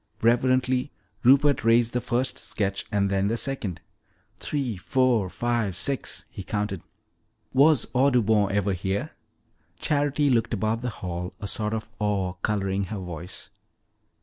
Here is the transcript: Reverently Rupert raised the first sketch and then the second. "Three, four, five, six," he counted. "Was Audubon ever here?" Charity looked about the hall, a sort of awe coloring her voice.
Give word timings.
Reverently 0.23 0.91
Rupert 1.23 1.63
raised 1.63 1.93
the 1.93 2.01
first 2.01 2.39
sketch 2.39 2.85
and 2.91 3.11
then 3.11 3.27
the 3.27 3.37
second. 3.37 3.81
"Three, 4.39 4.75
four, 4.75 5.29
five, 5.29 5.77
six," 5.77 6.25
he 6.31 6.41
counted. 6.41 6.81
"Was 7.53 7.85
Audubon 7.93 8.51
ever 8.51 8.73
here?" 8.73 9.11
Charity 9.77 10.31
looked 10.31 10.55
about 10.55 10.81
the 10.81 10.89
hall, 10.89 11.35
a 11.39 11.45
sort 11.45 11.75
of 11.75 11.91
awe 11.99 12.33
coloring 12.41 12.85
her 12.85 12.97
voice. 12.97 13.51